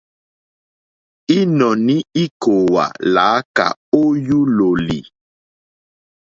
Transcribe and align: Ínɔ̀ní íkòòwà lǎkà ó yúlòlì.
Ínɔ̀ní 1.37 1.95
íkòòwà 2.23 2.85
lǎkà 3.13 3.67
ó 3.99 4.01
yúlòlì. 4.27 4.99